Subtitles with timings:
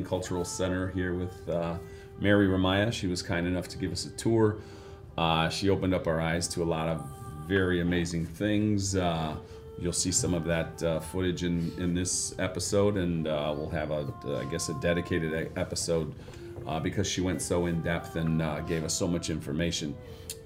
[0.00, 1.76] at the Chaldean Cultural Center here with uh,
[2.20, 2.92] Mary Romaya.
[2.92, 4.56] She was kind enough to give us a tour.
[5.16, 7.02] Uh, she opened up our eyes to a lot of
[7.46, 8.96] very amazing things.
[8.96, 9.34] Uh,
[9.78, 13.90] you'll see some of that uh, footage in, in this episode, and uh, we'll have
[13.90, 14.06] a,
[14.38, 16.14] I guess, a dedicated episode
[16.66, 19.94] uh, because she went so in depth and uh, gave us so much information.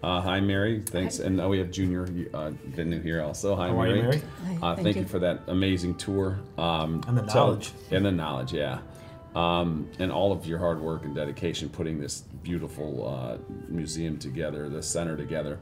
[0.02, 0.80] Uh, hi, Mary.
[0.80, 1.18] Thanks.
[1.18, 2.02] And uh, we have Junior
[2.34, 3.56] uh, Vinu here also.
[3.56, 4.16] Hi, How are you, Mary?
[4.16, 4.20] Uh,
[4.60, 5.02] Hi, thank, thank you.
[5.02, 5.08] you.
[5.08, 6.38] for that amazing tour.
[6.58, 7.72] Um, And the tell- knowledge.
[7.90, 8.80] And the knowledge, yeah.
[9.34, 13.38] Um, and all of your hard work and dedication putting this beautiful uh,
[13.68, 15.58] museum together, the center together.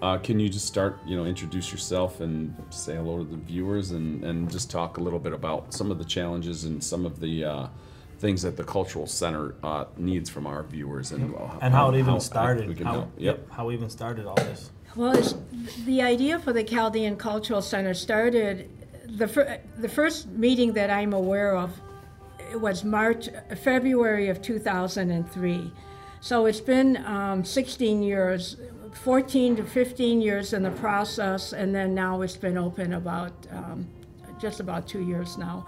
[0.00, 3.90] Uh, can you just start, you know, introduce yourself and say hello to the viewers
[3.90, 7.20] and, and just talk a little bit about some of the challenges and some of
[7.20, 7.66] the uh,
[8.20, 11.98] things that the cultural center uh, needs from our viewers and, uh, And how it
[11.98, 12.74] even we started.
[12.76, 13.12] can how, help.
[13.18, 13.50] Yep.
[13.50, 14.70] How we even started all this.
[14.96, 15.34] Well, it's,
[15.84, 18.70] the idea for the Chaldean Cultural Center started,
[19.06, 21.78] the, fir- the first meeting that I'm aware of,
[22.50, 23.28] it was March,
[23.62, 25.72] February of 2003.
[26.20, 28.56] So it's been um, 16 years,
[28.92, 33.86] 14 to 15 years in the process, and then now it's been open about um,
[34.38, 35.64] just about two years now.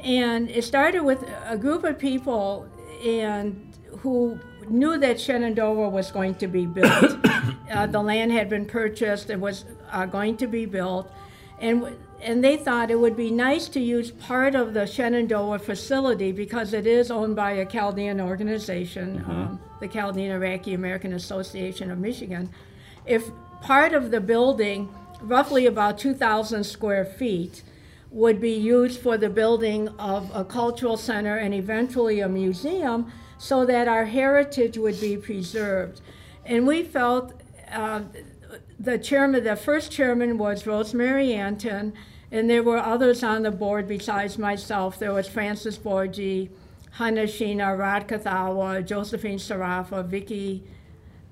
[0.00, 2.68] And it started with a group of people
[3.04, 4.38] and who
[4.68, 7.16] knew that Shenandoah was going to be built.
[7.70, 11.10] uh, the land had been purchased, it was uh, going to be built.
[11.58, 15.58] And, w- and they thought it would be nice to use part of the Shenandoah
[15.58, 21.90] facility because it is owned by a Chaldean organization, um, the Chaldean Iraqi American Association
[21.90, 22.50] of Michigan.
[23.04, 27.62] If part of the building, roughly about 2,000 square feet,
[28.10, 33.66] would be used for the building of a cultural center and eventually a museum so
[33.66, 36.00] that our heritage would be preserved.
[36.44, 37.34] And we felt
[37.70, 38.00] uh,
[38.78, 41.92] the chairman, the first chairman was Rosemary Anton,
[42.30, 44.98] and there were others on the board besides myself.
[44.98, 46.50] There was Francis Borgi,
[46.92, 50.64] Hannah Sheena, Rod Kathawa, Josephine Sarafa, Vicky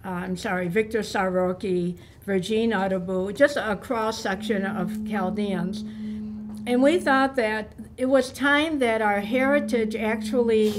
[0.05, 5.81] uh, I'm sorry, Victor Saroki, Virginia Adebu, just a cross section of Chaldeans.
[6.67, 10.73] And we thought that it was time that our heritage actually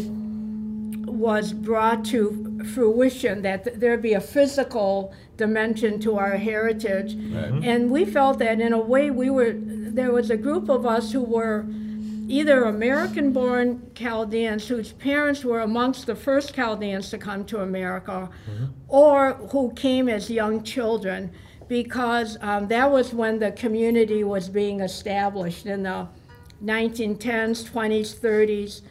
[1.05, 6.43] was brought to fruition, that there'd be a physical dimension to our mm-hmm.
[6.43, 7.15] heritage.
[7.15, 7.63] Mm-hmm.
[7.63, 11.11] And we felt that in a way we were, there was a group of us
[11.11, 11.65] who were
[12.27, 18.29] either American born Chaldeans whose parents were amongst the first Chaldeans to come to America,
[18.49, 18.65] mm-hmm.
[18.87, 21.31] or who came as young children,
[21.67, 26.07] because um, that was when the community was being established in the
[26.63, 28.81] 1910s, 20s, 30s.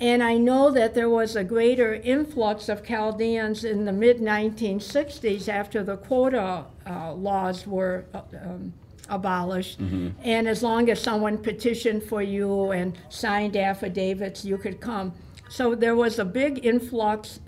[0.00, 5.46] And I know that there was a greater influx of Chaldeans in the mid 1960s
[5.46, 8.72] after the quota uh, laws were uh, um,
[9.10, 9.78] abolished.
[10.24, 15.12] And as long as someone petitioned for you and signed affidavits, you could come.
[15.50, 17.40] So there was a big influx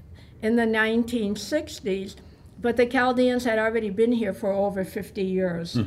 [0.42, 2.16] in the 1960s,
[2.60, 5.78] but the Chaldeans had already been here for over 50 years.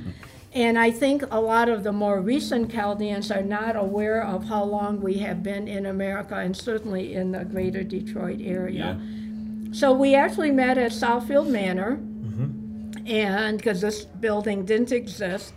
[0.55, 4.63] And I think a lot of the more recent Chaldeans are not aware of how
[4.63, 8.97] long we have been in America and certainly in the greater Detroit area.
[8.97, 9.73] Yeah.
[9.73, 13.05] So we actually met at Southfield Manor, mm-hmm.
[13.05, 15.53] and because this building didn't exist.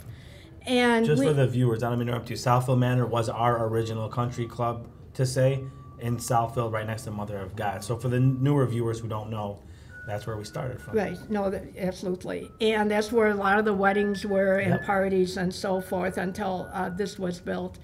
[0.66, 2.36] And Just we, for the viewers, I don't mean to interrupt you.
[2.36, 5.62] Southfield Manor was our original country club, to say,
[6.00, 7.84] in Southfield, right next to Mother of God.
[7.84, 9.60] So for the newer viewers who don't know,
[10.08, 10.96] that's where we started from.
[10.96, 12.50] Right, no, that- absolutely.
[12.60, 14.84] And that's where a lot of the weddings were and Yep.
[14.84, 17.78] parties and so forth until uh, this was built.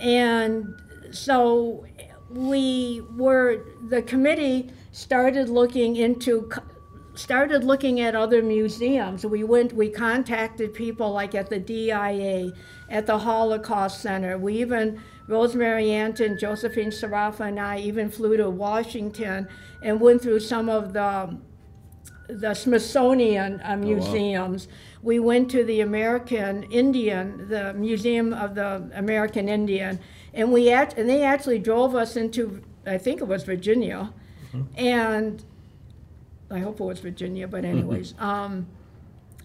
[0.00, 0.74] And
[1.12, 1.84] so
[2.28, 6.50] we were, the committee started looking into,
[7.14, 9.24] started looking at other museums.
[9.26, 12.52] We went, we contacted people like at the DIA,
[12.88, 14.38] at the Holocaust Center.
[14.38, 19.46] We even, Rosemary Anton, Josephine Sarafa, and I even flew to Washington
[19.82, 21.38] and went through some of the
[22.32, 24.68] the Smithsonian uh, museums.
[25.02, 29.98] We went to the American Indian, the Museum of the American Indian,
[30.34, 34.12] and we act, and they actually drove us into, I think it was Virginia,
[34.76, 35.44] and
[36.50, 38.66] I hope it was Virginia, but anyways, um,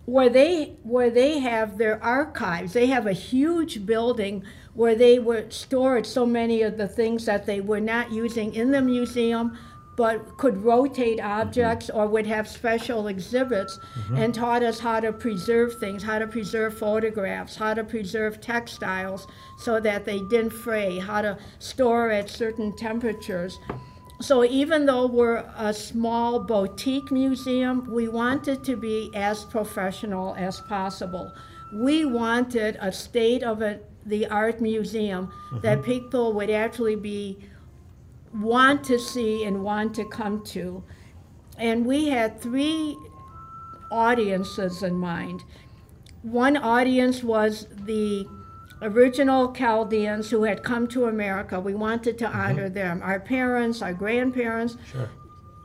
[0.06, 2.74] where they where they have their archives.
[2.74, 4.44] They have a huge building
[4.74, 8.72] where they were stored so many of the things that they were not using in
[8.72, 9.58] the museum
[9.96, 14.16] but could rotate objects or would have special exhibits mm-hmm.
[14.18, 19.28] and taught us how to preserve things, how to preserve photographs, how to preserve textiles
[19.58, 23.58] so that they didn't fray, how to store at certain temperatures.
[24.22, 30.62] so even though we're a small boutique museum, we wanted to be as professional as
[30.62, 31.34] possible.
[31.74, 35.32] We wanted a state of a, the art museum
[35.62, 35.92] that mm-hmm.
[35.92, 37.40] people would actually be
[38.42, 40.84] want to see and want to come to.
[41.58, 42.98] And we had three
[43.92, 45.44] audiences in mind.
[46.22, 48.28] One audience was the
[48.82, 51.60] original Chaldeans who had come to America.
[51.60, 53.02] We wanted to honor them.
[53.04, 54.78] Our parents, our grandparents.
[54.92, 55.10] Sure.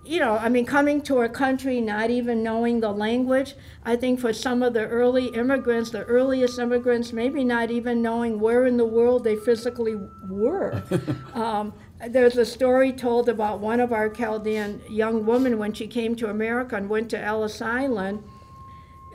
[0.04, 4.18] You know, I mean, coming to a country not even knowing the language, I think
[4.18, 8.76] for some of the early immigrants, the earliest immigrants, maybe not even knowing where in
[8.76, 9.96] the world they physically
[10.28, 10.82] were.
[11.34, 11.74] um,
[12.08, 16.30] there's a story told about one of our Chaldean young women when she came to
[16.30, 18.24] America and went to Ellis Island.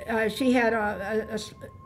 [0.08, 1.40] Uh, she had a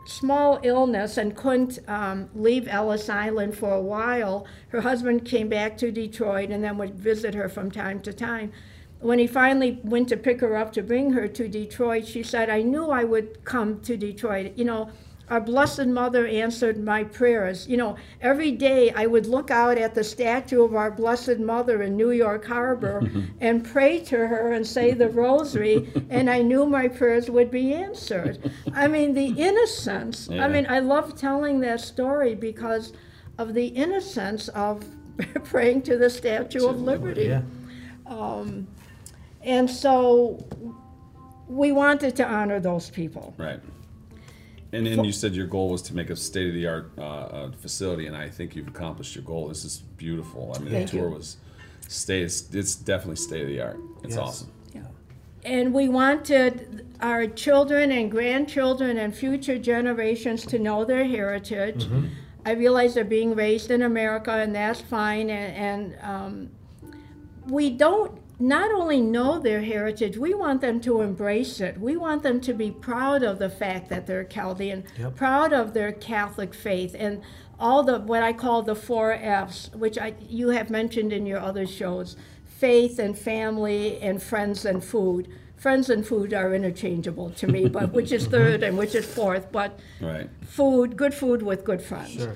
[0.04, 4.46] small illness and couldn't um, leave Ellis Island for a while.
[4.68, 8.52] Her husband came back to Detroit and then would visit her from time to time.
[9.00, 12.50] When he finally went to pick her up to bring her to Detroit, she said,
[12.50, 14.52] I knew I would come to Detroit.
[14.56, 14.90] You know,
[15.30, 17.68] our Blessed Mother answered my prayers.
[17.68, 21.82] You know, every day I would look out at the statue of our Blessed Mother
[21.82, 23.08] in New York Harbor
[23.40, 27.72] and pray to her and say the rosary, and I knew my prayers would be
[27.72, 28.52] answered.
[28.74, 30.28] I mean, the innocence.
[30.30, 30.44] Yeah.
[30.44, 32.92] I mean, I love telling that story because
[33.38, 34.84] of the innocence of
[35.44, 37.26] praying to the Statue of Liberty.
[37.26, 37.42] Yeah.
[38.06, 38.66] Um,
[39.42, 40.44] and so
[41.48, 43.34] we wanted to honor those people.
[43.38, 43.60] Right.
[44.72, 47.02] And then you said your goal was to make a state of the art uh,
[47.02, 49.48] uh, facility, and I think you've accomplished your goal.
[49.48, 50.52] This is beautiful.
[50.54, 51.14] I mean, Thank the tour you.
[51.16, 51.36] was
[51.88, 52.22] state.
[52.22, 53.80] It's, it's definitely state of the art.
[54.04, 54.18] It's Yes.
[54.18, 54.52] awesome.
[55.42, 61.88] And we wanted our children and grandchildren and future generations to know their heritage.
[62.44, 65.30] I realize they're being raised in America, and that's fine.
[65.30, 66.50] And, and um,
[67.46, 71.78] we don't not only know their heritage, we want them to embrace it.
[71.78, 75.14] We want them to be proud of the fact that they're Chaldean, Yep.
[75.16, 77.20] proud of their Catholic faith, and
[77.58, 81.38] all the what I call the four F's, which I, you have mentioned in your
[81.38, 82.16] other shows
[82.46, 85.28] faith and family and friends and food.
[85.56, 89.52] Friends and food are interchangeable to me, but which is third and which is fourth,
[89.52, 90.28] but Right.
[90.46, 92.12] food, good food with good friends.
[92.14, 92.34] Sure.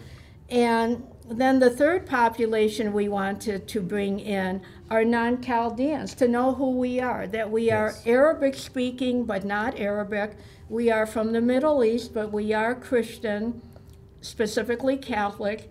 [0.51, 4.61] And then the third population we wanted to bring in
[4.91, 9.79] are non Chaldeans to know who we are, that we are Arabic speaking but not
[9.79, 10.37] Arabic.
[10.69, 13.63] We are from the Middle East, but we are Christian,
[14.21, 15.71] specifically Catholic.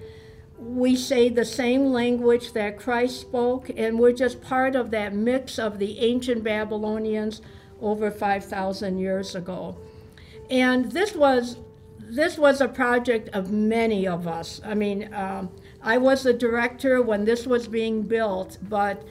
[0.57, 5.59] We say the same language that Christ spoke, and we're just part of that mix
[5.59, 7.41] of the ancient Babylonians
[7.81, 9.77] over 5,000 years ago.
[10.49, 11.57] And this was
[12.09, 14.61] this was a project of many of us.
[14.63, 15.49] I mean, um,
[15.81, 19.03] I was the director when this was being built, but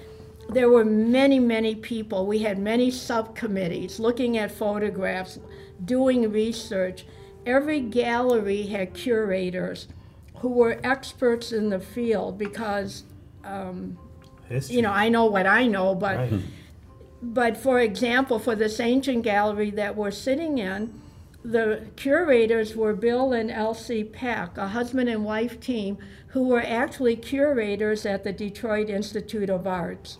[0.48, 2.26] there were many, many people.
[2.26, 5.38] We had many subcommittees looking at photographs,
[5.84, 7.06] doing research.
[7.46, 9.88] Every gallery had curators
[10.36, 13.04] who were experts in the field because,
[14.48, 14.76] History.
[14.76, 16.32] you know, I know what I know, but Right.
[17.22, 20.92] but for example, for this ancient gallery that we're sitting in,
[21.44, 27.16] the curators were Bill and Elsie Peck, a husband and wife team, who were actually
[27.16, 30.18] curators at the Detroit Institute of Arts.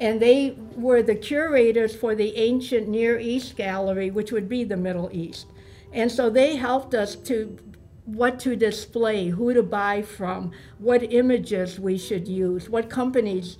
[0.00, 4.76] And they were the curators for the ancient Near East Gallery, which would be the
[4.76, 5.46] Middle East.
[5.92, 7.56] And so they helped us to
[8.04, 13.58] what to display, who to buy from, what images we should use, what companies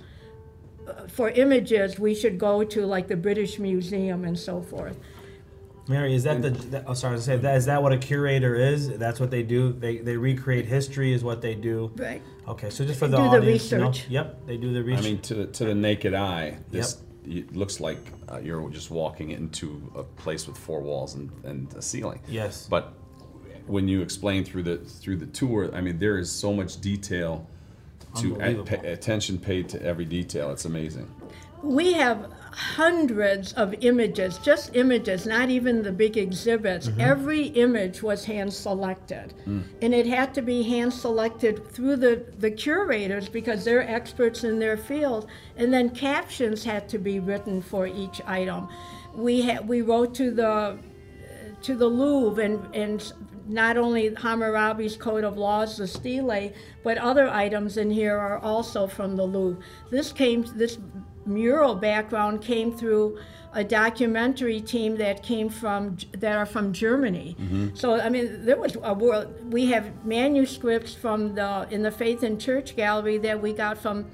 [0.87, 4.97] uh, for images we should go to like the British Museum and so forth.
[5.89, 6.49] Mary, is that the?
[6.49, 7.55] That, oh, sorry to say that.
[7.57, 8.89] Is that what a curator is?
[8.97, 9.73] That's what they do.
[9.73, 11.91] They they recreate history, is what they do.
[11.95, 12.21] Right.
[12.47, 14.09] Okay, so just for the Do the audience, to know- research.
[14.09, 15.05] yep, they do the research.
[15.05, 17.97] I mean, to the, to the naked eye, this it looks like
[18.31, 22.21] uh, you're just walking into a place with four walls and, and a ceiling.
[22.27, 22.67] Yes.
[22.69, 22.93] But
[23.65, 27.47] when you explain through the through the tour, I mean, there is so much detail
[28.15, 30.51] to a- pay, attention paid to every detail.
[30.51, 31.09] It's amazing.
[31.67, 36.87] We have hundreds of images, just images, not even the big exhibits.
[36.87, 37.01] Mm-hmm.
[37.01, 39.33] Every image was hand selected.
[39.45, 39.63] Mm.
[39.83, 44.57] And it had to be hand selected through the, the curators because they're experts in
[44.57, 45.27] their field.
[45.55, 48.69] And then captions had to be written for each item.
[49.13, 50.79] We, had, we wrote to the
[51.59, 53.13] to the Louvre and, and
[53.47, 58.87] not only Hammurabi's Code of Laws, the stele, but other items in here are also
[58.87, 59.61] from the Louvre.
[59.89, 60.77] This came, this
[61.27, 63.19] mural background came through
[63.53, 67.35] a documentary team that came from, that are from Germany.
[67.73, 72.23] So, I mean, there was a world, we have manuscripts from the, in the Faith
[72.23, 74.05] and Church Gallery that we got from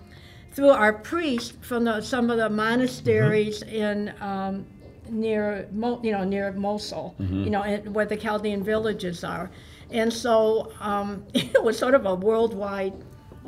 [0.54, 4.66] through our priests from the, some of the monasteries in um,
[5.10, 5.68] near
[6.04, 9.50] you know near Mosul, you know where the Chaldean villages are,
[9.92, 12.94] and so um, it was sort of a worldwide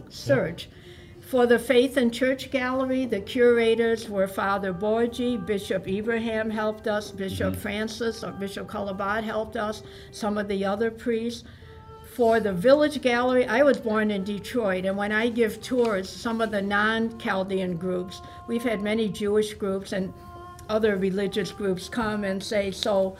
[0.09, 0.67] search.
[1.25, 7.09] For the Faith and Church Gallery, the curators were Father Borgi, Bishop Ibrahim helped us,
[7.09, 7.61] Bishop mm-hmm.
[7.61, 11.43] Francis or Bishop Kalabat helped us, some of the other priests.
[12.13, 16.41] For the Village Gallery, I was born in Detroit, and when I give tours, some
[16.41, 20.13] of the non Chaldean groups, we've had many Jewish groups and
[20.69, 23.17] other religious groups come and say, So,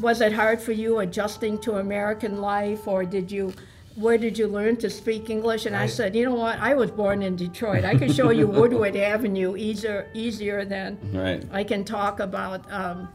[0.00, 3.52] was it hard for you adjusting to American life, or did you?
[3.96, 5.66] Where did you learn to speak English?
[5.66, 6.58] And I said, you know what?
[6.58, 7.84] I was born in Detroit.
[7.84, 11.44] I can show you Woodward Avenue easier, easier than Right.
[11.52, 13.08] I can talk about um,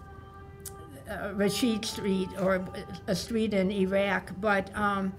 [1.10, 2.64] uh, Rashid Street or
[3.08, 5.14] a street in Iraq, but um,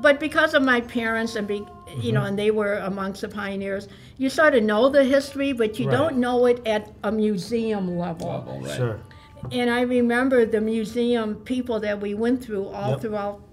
[0.00, 1.62] but because of my parents and be,
[2.00, 5.78] you know, and they were amongst the pioneers, you sort of know the history, but
[5.78, 5.96] you Right.
[5.96, 8.28] don't know it at a museum level.
[8.28, 8.76] Level, right.
[8.76, 9.00] Sure.
[9.52, 13.00] And I remember the museum people that we went through all Yep.
[13.00, 13.49] throughout the c-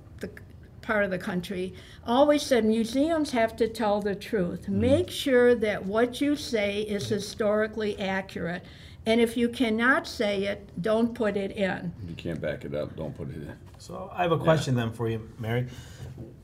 [0.88, 1.74] part of the country
[2.06, 4.62] always said museums have to tell the truth.
[4.62, 4.80] Mm-hmm.
[4.80, 8.64] Make sure that what you say is historically accurate.
[9.06, 11.94] And if you cannot say it, don't put it in.
[12.08, 12.96] You can't back it up.
[12.96, 13.54] Don't put it in.
[13.78, 15.68] So I have a question then for you, Mary.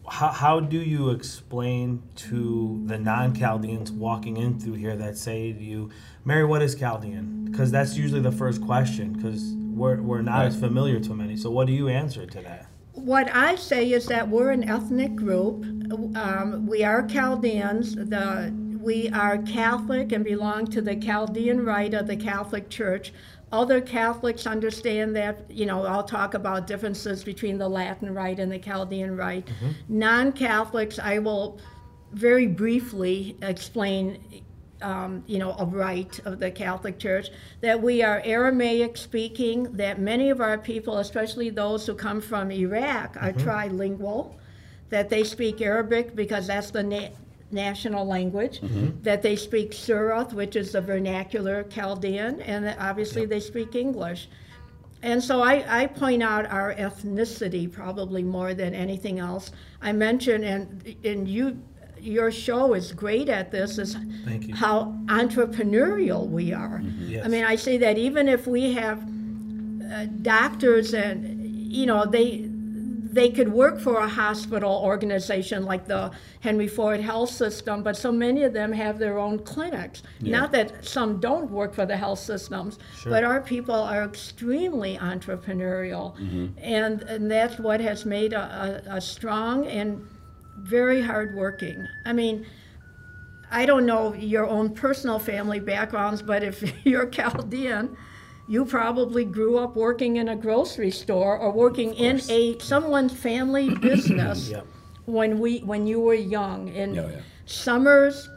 [0.09, 5.63] How, how do you explain to the non-Chaldeans walking in through here that say to
[5.63, 5.89] you,
[6.25, 7.45] Mary, what is Chaldean?
[7.45, 11.37] Because that's usually the first question because we're, we're not as familiar to many.
[11.37, 12.67] So what do you answer to that?
[12.93, 15.65] What I say is that we're an ethnic group.
[16.15, 17.95] Um, we are Chaldeans.
[17.95, 23.11] The, we are Catholic and belong to the Chaldean rite of the Catholic Church.
[23.51, 28.51] Other Catholics understand that, you know, I'll talk about differences between the Latin rite and
[28.51, 29.47] the Chaldean rite.
[29.89, 31.59] Non Catholics, I will
[32.11, 34.43] very briefly explain
[34.83, 37.29] um, you know, a rite of the Catholic Church,
[37.61, 42.51] that we are Aramaic speaking, that many of our people, especially those who come from
[42.51, 44.35] Iraq, are trilingual,
[44.89, 47.09] that they speak Arabic because that's the na-
[47.49, 48.61] national language,
[49.01, 54.27] that they speak Surath, which is the vernacular Chaldean, and that obviously they speak English.
[55.01, 59.51] And so I, I point out our ethnicity probably more than anything else.
[59.81, 61.59] I mentioned, and, and you,
[62.03, 63.95] your show is great at this, is
[64.25, 64.55] Thank you.
[64.55, 66.81] how entrepreneurial we are.
[66.99, 67.25] Yes.
[67.25, 71.39] I mean, I say that even if we have uh, doctors and,
[71.73, 77.29] you know, they, they could work for a hospital organization like the Henry Ford Health
[77.29, 80.03] System, but so many of them have their own clinics.
[80.19, 80.39] Yeah.
[80.39, 83.11] Not that some don't work for the health systems, Sure.
[83.11, 86.15] but our people are extremely entrepreneurial.
[86.61, 90.05] And, and that's what has made a, a, a strong and
[90.57, 91.87] very hardworking.
[92.05, 92.45] I mean,
[93.51, 97.95] I don't know your own personal family backgrounds, but if you're Chaldean,
[98.47, 103.69] you probably grew up working in a grocery store or working in a someone's family
[103.81, 104.65] business Yep.
[105.05, 106.67] when we when you were young.
[106.69, 107.21] In Oh, yeah.
[107.45, 108.29] summers,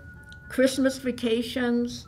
[0.49, 2.07] Christmas vacations.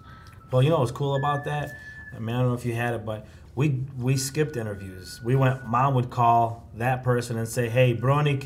[0.52, 1.74] Well, you know what's cool about that?
[2.14, 3.26] I mean, I don't know if you had it, but
[3.58, 5.20] we we skipped interviews.
[5.24, 5.66] We went.
[5.66, 8.40] Mom would call that person and say, "Hey, Brony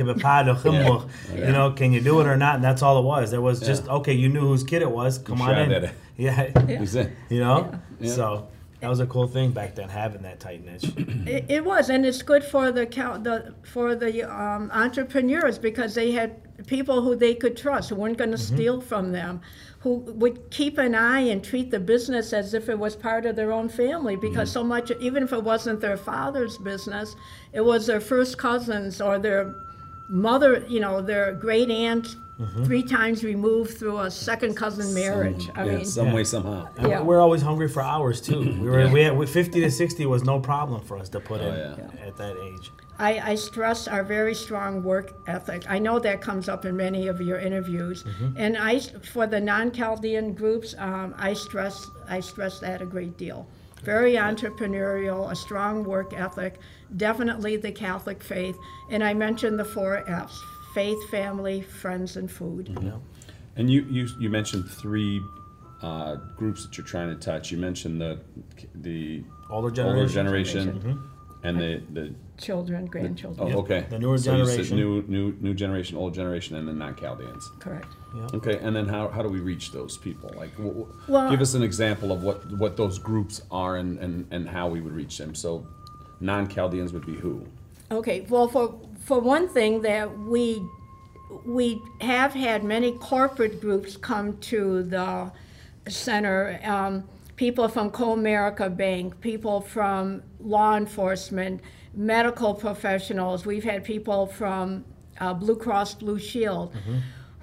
[1.35, 1.47] Yeah.
[1.47, 3.31] you know, can you do it or not?" And that's all it was.
[3.31, 4.15] There was just okay.
[4.15, 5.19] You knew whose kid it was.
[5.19, 5.91] Come on in.
[6.17, 6.41] Yeah.
[6.67, 6.95] Is?
[7.29, 7.79] You know.
[8.01, 8.11] Yeah.
[8.11, 8.49] So
[8.83, 10.91] that was a cool thing back then, having that tight niche.
[11.25, 15.95] It, it was, and it's good for the Cal- the for the um, entrepreneurs because
[15.95, 19.41] they had people who they could trust, who weren't going to steal from them,
[19.79, 23.37] who would keep an eye and treat the business as if it was part of
[23.37, 24.17] their own family.
[24.17, 27.15] Because so much, even if it wasn't their father's business,
[27.53, 29.55] it was their first cousins or their
[30.09, 32.17] mother, you know, their great aunt.
[32.43, 32.65] Mm-hmm.
[32.65, 35.49] Three times removed through a second cousin marriage.
[35.55, 36.15] I yeah, mean, some Yeah.
[36.15, 36.69] way, somehow.
[36.77, 37.03] And Yeah.
[37.03, 38.41] We're always hungry for hours too.
[38.41, 38.63] Mm-hmm.
[38.63, 41.41] We were we had we, fifty to sixty was no problem for us to put
[41.41, 42.07] oh, in Oh, yeah.
[42.07, 42.71] at that age.
[42.99, 45.65] I, I stress our very strong work ethic.
[45.69, 48.37] I know that comes up in many of your interviews, mm-hmm.
[48.37, 53.47] and I, for the non-Chaldean groups, um, I stress I stress that a great deal.
[53.83, 56.61] Very entrepreneurial, a strong work ethic,
[56.97, 58.57] definitely the Catholic faith,
[58.91, 60.41] and I mentioned the four F's:
[60.75, 62.69] faith, family, friends, and food.
[62.69, 63.03] You know.
[63.57, 65.21] And you, you, you mentioned three
[65.83, 67.51] uh, groups that you're trying to touch.
[67.51, 68.21] You mentioned the
[68.75, 70.65] the Older older generation.
[70.65, 70.99] generation
[71.45, 73.53] and the, the Children, oh, grandchildren.
[73.57, 73.87] okay.
[73.91, 74.77] The newer so You generation.
[74.77, 77.51] new, new, new generation, old generation, and then non-Chaldeans.
[77.59, 77.89] Correct.
[78.35, 80.31] Okay, and then how, how do we reach those people?
[80.37, 83.99] Like, w- w- Well- give us an example of what, what those groups are and,
[83.99, 85.35] and, and how we would reach them.
[85.35, 85.67] So,
[86.21, 87.45] non-Chaldeans would be who?
[87.91, 90.63] Okay, well, for, for one thing, that we,
[91.45, 95.31] we have had many corporate groups come to the
[95.89, 97.03] Center, um,
[97.37, 101.61] people from Comerica Bank, people from law enforcement,
[101.95, 103.45] medical professionals.
[103.45, 104.85] We've had people from
[105.19, 106.73] uh, Blue Cross Blue Shield.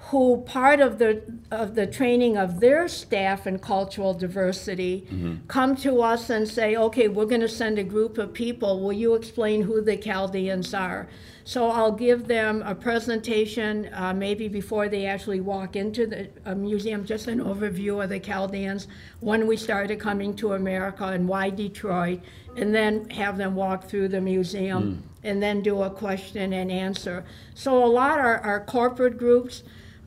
[0.08, 5.06] Who part of the of the training of their staff in cultural diversity
[5.46, 8.80] come to us and say, okay, we're going to send a group of people.
[8.80, 11.06] Will you explain who the Chaldeans are?
[11.44, 16.54] So I'll give them a presentation, uh, maybe before they actually walk into the uh,
[16.54, 18.88] museum, just an overview of the Chaldeans,
[19.20, 22.20] when we started coming to America and why Detroit,
[22.56, 27.24] and then have them walk through the museum and then do a question and answer.
[27.54, 29.62] So a lot are, are corporate groups.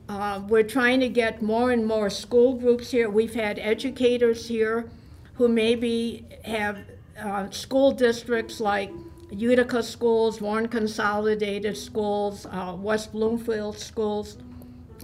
[0.08, 3.08] Uh, we're trying to get more and more school groups here.
[3.08, 4.90] We've had educators here
[5.34, 6.78] who maybe have
[7.18, 8.90] uh, school districts like
[9.30, 14.36] Utica schools, Warren Consolidated schools, uh, West Bloomfield schools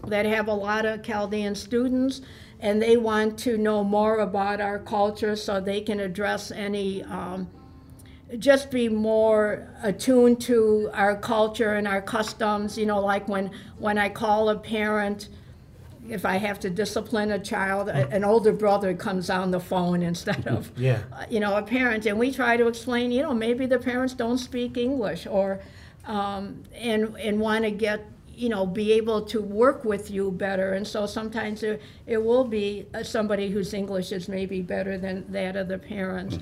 [0.06, 2.20] that have a lot of Chaldean students,
[2.60, 7.48] and they want to know more about our culture so they can address any, um,
[8.38, 12.78] just be more attuned to our culture and our customs.
[12.78, 15.28] You know, like when, when I call a parent,
[16.08, 20.02] if I have to discipline a child, a- an older brother comes on the phone
[20.12, 21.00] instead of, Yeah.
[21.12, 24.14] uh, you know, a parent, and we try to explain, you know, maybe the parents
[24.14, 25.60] don't speak English or,
[26.06, 30.72] um, and, and want to get, you know, be able to work with you better.
[30.72, 35.30] And so sometimes it, it will be uh, somebody whose English is maybe better than
[35.32, 36.38] that of the parents.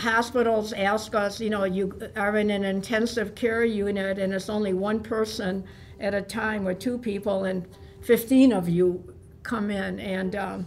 [0.00, 4.72] Hospitals ask us, you know, you are in an intensive care unit and it's only
[4.72, 5.64] one person
[6.00, 7.66] at a time or two people and
[8.02, 10.66] 15 of you come in and um,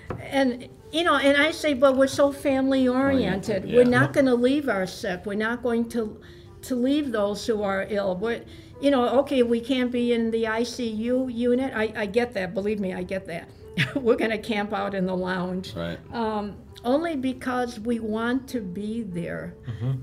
[0.20, 4.34] and you know and i say but we're so family oriented we're not going to
[4.34, 5.24] leave our sick.
[5.24, 6.20] We're not going to
[6.62, 8.14] to leave those who are ill.
[8.14, 8.46] But
[8.80, 11.72] you know okay we can't be in the icu unit.
[11.74, 12.54] I, I get that.
[12.54, 13.48] Believe me i get that.
[13.94, 15.74] We're going to camp out in the lounge.
[15.74, 15.98] Right.
[16.12, 19.54] um, only because we want to be there,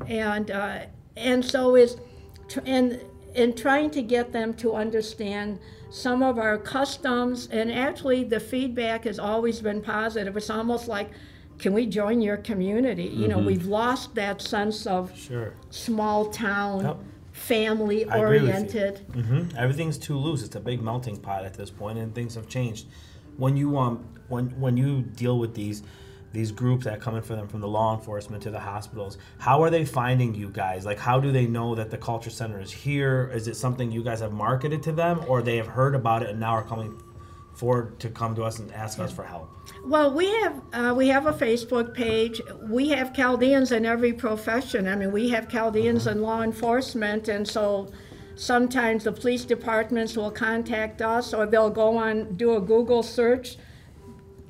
[0.07, 0.79] and uh,
[1.17, 1.97] and so is
[2.47, 3.01] tr- and
[3.35, 5.59] in trying to get them to understand
[5.91, 10.35] some of our customs, and actually the feedback has always been positive.
[10.37, 11.09] It's almost like,
[11.59, 13.05] can we join your community?
[13.05, 15.53] You know, we've lost that sense of Sure.
[15.71, 16.97] small town, Yep.
[17.31, 18.79] family I agree with you.
[18.81, 18.99] oriented.
[19.13, 20.43] hmm Everything's too loose.
[20.43, 22.85] It's a big melting pot at this point, and things have changed.
[23.37, 25.81] When you um when when you deal with these
[26.31, 29.63] these groups that come in for them from the law enforcement to the hospitals, how
[29.63, 30.85] are they finding you guys?
[30.85, 33.31] Like, how do they know that the culture center is here?
[33.33, 36.29] Is it something you guys have marketed to them, or they have heard about it
[36.29, 37.01] and now are coming
[37.53, 39.49] forward to come to us and ask us for help?
[39.85, 42.41] Well, we have uh, we have a Facebook page.
[42.67, 44.87] We have Chaldeans in every profession.
[44.87, 47.91] I mean, we have Chaldeans in law enforcement, and so
[48.35, 53.57] sometimes the police departments will contact us, or they'll go on do a Google search,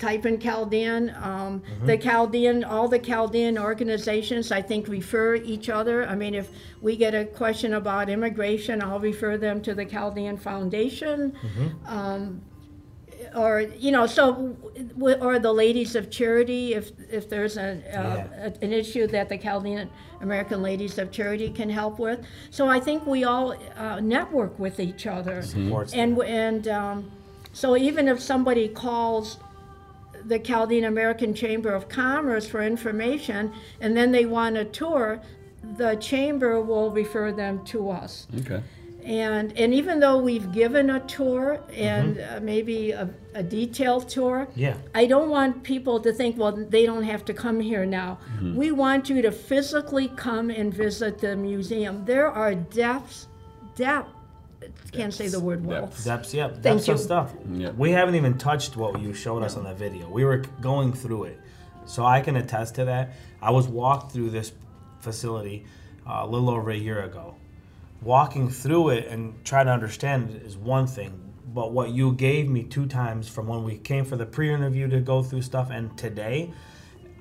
[0.00, 1.14] type in Chaldean.
[1.22, 6.06] Um, The Chaldean, all the Chaldean organizations, I think, refer each other.
[6.08, 6.48] I mean, if
[6.80, 11.36] we get a question about immigration, I'll refer them to the Chaldean Foundation
[13.36, 14.56] or you know so
[15.20, 18.46] or the ladies of charity if if there's an uh, Yeah.
[18.46, 19.88] a- an issue that the Chaldean
[20.22, 22.18] American Ladies of Charity can help with
[22.50, 27.10] so I think we all uh, network with each other Supports and and um,
[27.52, 29.38] so even if somebody calls
[30.26, 35.20] the Chaldean American Chamber of Commerce for information and then they want a tour
[35.76, 38.62] the chamber will refer them to us Okay.
[39.04, 44.48] and and even though we've given a tour and uh, maybe a, a detailed tour,
[44.56, 44.76] Yeah.
[44.94, 48.18] I don't want people to think, well, they don't have to come here now.
[48.62, 52.04] We want you to physically come and visit the museum.
[52.06, 53.28] There are depths,
[53.76, 54.10] depth.
[54.92, 55.82] Can't say the word well.
[55.86, 56.04] Depths.
[56.04, 56.52] Depths, yep.
[56.54, 57.32] Thank Depths of stuff.
[57.50, 57.76] Yep.
[57.76, 60.08] We haven't even touched what you showed us on that video.
[60.08, 61.40] We were going through it.
[61.86, 63.12] So I can attest to that.
[63.42, 64.52] I was walked through this
[65.00, 65.64] facility
[66.06, 67.36] uh, a little over a year ago.
[68.02, 72.48] Walking through it and trying to understand it is one thing, but what you gave
[72.48, 75.70] me two times from when we came for the pre interview to go through stuff
[75.70, 76.50] and today,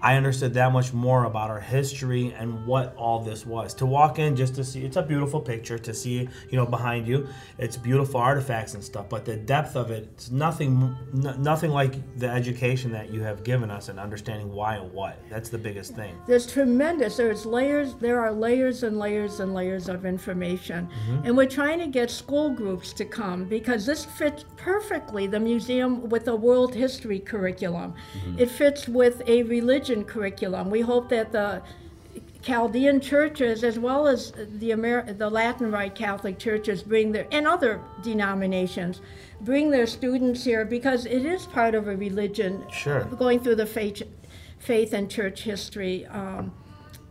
[0.01, 3.73] I understood that much more about our history and what all this was.
[3.75, 7.05] To walk in just to see, it's a beautiful picture to see, you know, behind
[7.07, 7.27] you.
[7.57, 11.95] It's beautiful artifacts and stuff, but the depth of it, it's nothing, n- nothing like
[12.17, 15.19] the education that you have given us and understanding why and what.
[15.29, 16.15] That's the biggest thing.
[16.27, 17.17] There's tremendous.
[17.17, 17.95] There's layers.
[17.95, 21.25] There are layers and layers and layers of information, Mm-hmm.
[21.25, 26.07] and we're trying to get school groups to come because this fits perfectly the museum
[26.09, 27.93] with a world history curriculum.
[28.17, 28.39] Mm-hmm.
[28.39, 30.69] It fits with a religion curriculum.
[30.69, 31.61] We hope that the
[32.41, 34.73] Chaldean churches, as well as the
[35.17, 39.01] the Latin Rite Catholic churches, bring their and other denominations
[39.41, 42.65] bring their students here because it is part of a religion.
[42.71, 43.05] Sure.
[43.05, 44.01] Going through the faith,
[44.59, 46.05] faith and church history.
[46.07, 46.53] Um,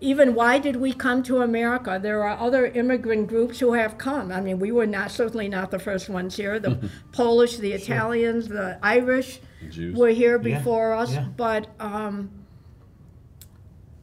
[0.01, 1.99] even why did we come to America?
[2.01, 4.31] There are other immigrant groups who have come.
[4.31, 6.61] I mean, we were not certainly not the first ones here.
[6.61, 9.97] The Polish, the Italians, the Irish Jews.
[9.97, 11.15] were here Yeah, before us.
[11.15, 11.27] yeah.
[11.37, 12.31] But um,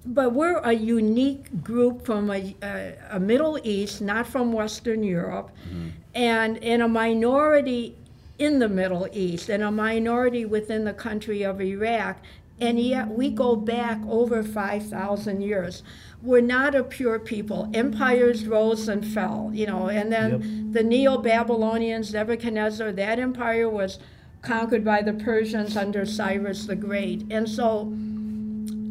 [0.06, 5.52] but we're a unique group from a, a, a Middle East, not from Western Europe,
[5.68, 5.90] mm-hmm.
[6.14, 7.96] and and a minority
[8.38, 12.18] in the Middle East, and a minority within the country of Iraq.
[12.60, 15.84] And yet we go back over 5,000 years.
[16.22, 17.70] We're not a pure people.
[17.74, 24.00] Empires rose and fell, you know, and then the Neo Babylonians, Nebuchadnezzar, that empire was
[24.42, 27.26] conquered by the Persians under Cyrus the Great.
[27.30, 27.92] And so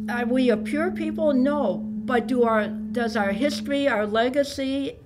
[0.09, 1.33] are we a pure people?
[1.33, 1.77] No.
[1.77, 4.97] But do our does our history, our legacy,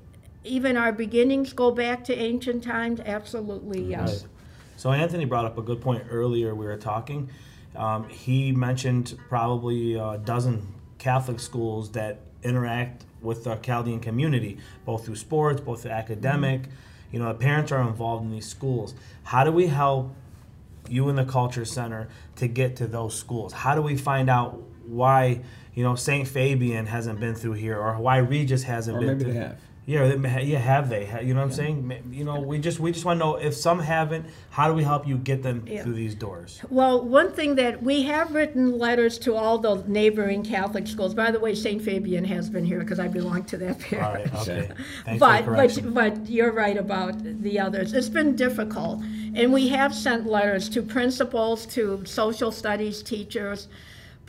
[0.44, 3.00] even our beginnings go back to ancient times?
[3.06, 4.24] Absolutely, yes.
[4.24, 4.32] Right.
[4.76, 6.56] So Anthony brought up a good point earlier.
[6.56, 7.30] We were talking.
[7.76, 15.06] Um, he mentioned probably a dozen Catholic schools that interact with the Chaldean community, both
[15.06, 16.64] through sports, both through academic.
[17.12, 18.94] You know, the parents are involved in these schools.
[19.24, 20.14] How do we help
[20.88, 23.54] you in the Culture Center to get to those schools?
[23.54, 25.42] How do we find out why
[25.74, 26.28] you know St.
[26.28, 29.08] Fabian hasn't been through here, or why Regis hasn't Or been?
[29.10, 29.34] maybe through?
[29.34, 29.58] they have.
[29.86, 31.06] Yeah, they yeah, have they?
[31.24, 32.12] You know what I'm saying?
[32.12, 34.28] You know, we just we just want to know if some haven't.
[34.52, 35.82] How do we help you get them Yeah.
[35.82, 36.62] through these doors?
[36.70, 41.16] Well, one thing that we have written letters to all the neighboring Catholic schools.
[41.16, 41.82] By the way, St.
[41.82, 44.06] Fabian has been here because I belong to that parish.
[44.06, 44.60] All right, okay.
[44.66, 44.72] Okay.
[45.06, 47.94] Thanks but for the but but you're right about the others.
[47.94, 49.02] It's been difficult,
[49.34, 53.68] and we have sent letters to principals, to social studies teachers.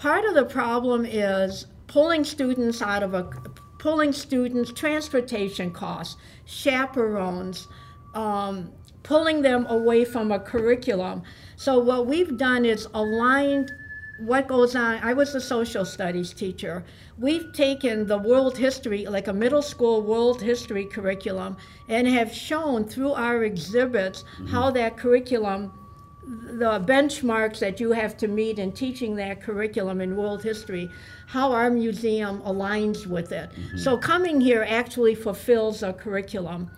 [0.00, 3.24] Part of the problem is pulling students out of a
[3.78, 7.68] pulling students transportation costs, chaperones,
[8.14, 11.22] um, pulling them away from a curriculum.
[11.56, 13.72] So what we've done is aligned
[14.20, 15.00] what goes on.
[15.02, 16.82] I was a social studies teacher.
[17.18, 21.58] We've taken the world history, like a middle school world history curriculum,
[21.88, 25.72] and have shown through our exhibits how that curriculum,
[26.30, 30.88] the benchmarks that you have to meet in teaching that curriculum in world history,
[31.26, 33.50] how our museum aligns with it.
[33.50, 33.78] Mm-hmm.
[33.78, 36.70] So coming here actually fulfills a curriculum.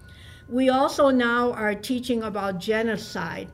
[0.48, 3.48] We also now are teaching about genocide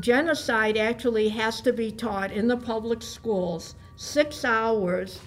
[0.00, 5.20] genocide actually has to be taught in the public schools six hours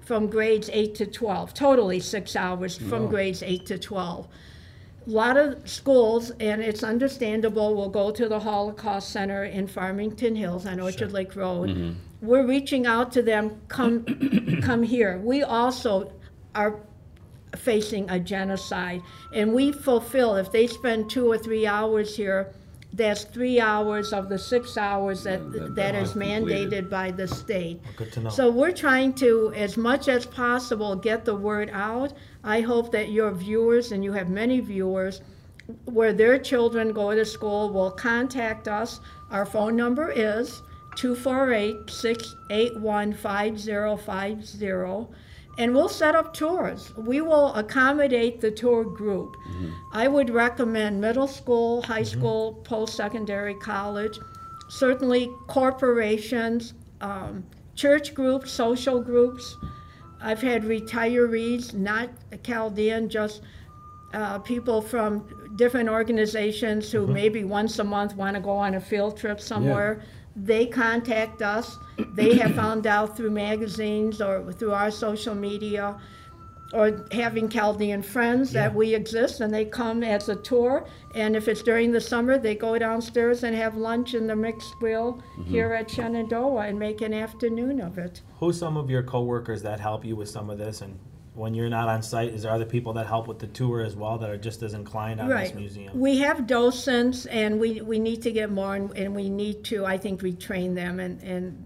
[0.00, 4.26] from grades 8 to 12 totally six hours from grades 8 to 12
[5.08, 10.36] a lot of schools and it's understandable will go to the holocaust center in farmington
[10.36, 11.92] hills on orchard lake road mm-hmm.
[12.20, 14.04] we're reaching out to them come
[14.62, 16.12] come here we also
[16.54, 16.80] are
[17.56, 19.02] facing a genocide.
[19.32, 22.52] And we fulfill, if they spend two or three hours here,
[22.92, 27.28] that's three hours of the six hours that, that- that that is mandated by the
[27.28, 27.80] state.
[27.96, 28.30] Good to know.
[28.30, 32.12] So we're trying to, as much as possible, get the word out.
[32.48, 35.20] I hope that your viewers, and you have many viewers,
[35.84, 39.00] where their children go to school will contact us.
[39.30, 40.62] Our phone number is
[40.96, 44.66] 248 681 5050
[45.58, 46.90] and we'll set up tours.
[46.96, 49.36] We will accommodate the tour group.
[49.92, 54.18] I would recommend middle school, high school, post secondary, college,
[54.70, 59.54] certainly corporations, um, church groups, social groups.
[60.20, 62.10] I've had retirees, not
[62.42, 63.42] Chaldean, just
[64.12, 68.80] uh, people from different organizations who maybe once a month want to go on a
[68.80, 70.02] field trip somewhere.
[70.34, 71.78] They contact us.
[72.14, 75.98] They have found out through magazines or through our social media
[76.72, 80.86] or having Chaldean friends that we exist and they come as a tour.
[81.14, 84.74] And if it's during the summer, they go downstairs and have lunch in the mixed
[84.78, 85.44] grill mm-hmm.
[85.44, 88.20] here at Shenandoah and make an afternoon of it.
[88.38, 90.82] Who's some of your coworkers that help you with some of this?
[90.82, 90.98] And
[91.34, 93.96] when you're not on site, is there other people that help with the tour as
[93.96, 95.98] well that are just as inclined on this museum?
[95.98, 99.86] We have docents, and we, we need to get more, and, and we need to,
[99.86, 101.64] I think, retrain them, and, and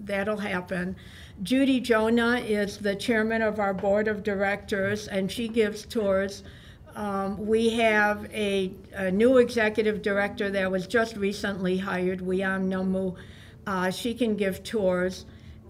[0.00, 0.96] that'll happen.
[1.42, 6.44] Judy Jonah is the chairman of our board of directors, and she gives tours.
[6.94, 13.16] Um, we have a, a new executive director that was just recently hired, Weam Namou.
[13.66, 15.24] Uh, she can give tours.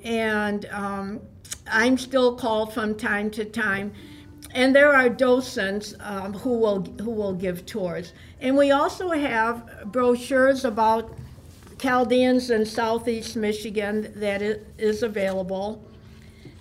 [0.04, 1.20] And um,
[1.70, 3.92] I'm still called from time to time.
[4.50, 9.86] And there are docents um, who will who will give tours, and we also have
[9.86, 11.16] brochures about
[11.82, 14.58] Chaldeans in Southeast Michigan that i-
[15.02, 15.82] available.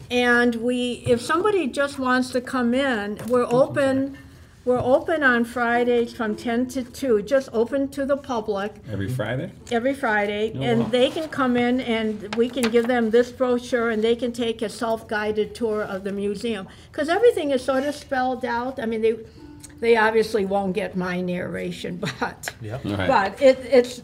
[0.09, 4.17] And we, if somebody just wants to come in, we're open,
[4.65, 9.51] we're open on Fridays from ten to two, just open to the public Every Friday?
[9.71, 10.53] every Friday.
[10.55, 10.65] Oh, wow.
[10.65, 14.31] And they can come in and we can give them this brochure and they can
[14.33, 16.67] take a self-guided tour of the museum.
[16.91, 18.79] Because everything is sort of spelled out.
[18.79, 19.17] I mean, they,
[19.79, 22.53] they obviously won't get my narration, but.
[22.59, 22.85] Yep.
[22.87, 23.07] All right.
[23.07, 24.01] But it, it's,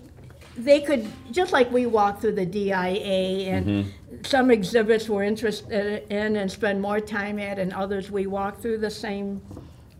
[0.57, 4.23] they could, just like we walk through the DIA and Mm-hmm.
[4.23, 8.79] some exhibits we're interested in and spend more time at and others we walk through
[8.79, 9.41] the same,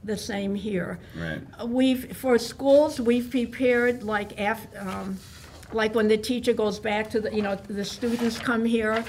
[0.03, 0.99] the same here.
[1.15, 1.39] Right.
[1.67, 4.79] We've, for schools, we've prepared like after.
[4.79, 5.19] um,
[5.73, 9.01] like when the teacher goes back to the, you know, the students come here.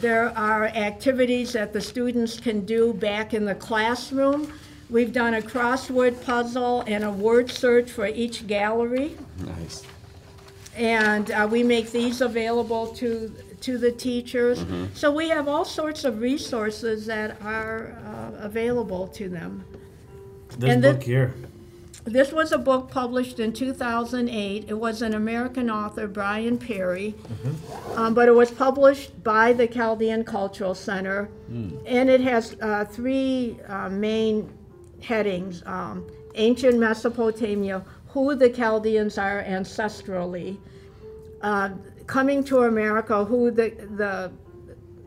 [0.00, 4.52] There are activities that the students can do back in the classroom.
[4.90, 9.16] We've done a crossword puzzle and a word search for each gallery.
[9.40, 9.82] Nice.
[10.76, 13.28] And uh, we make these available to,
[13.60, 14.64] to the teachers.
[14.94, 19.64] So we have all sorts of resources that are uh, available to them.
[20.58, 21.34] This And the- book here.
[22.04, 24.66] This was a book published in 2008.
[24.68, 27.14] It was an American author, Brian Perry,
[27.94, 33.56] um, but it was published by the Chaldean Cultural Center, and it has uh, three
[33.68, 34.52] uh, main
[35.00, 37.82] headings: um, ancient Mesopotamia,
[38.14, 40.56] who the Chaldeans are ancestrally,
[41.42, 41.70] uh,
[42.06, 44.32] coming to America, who the the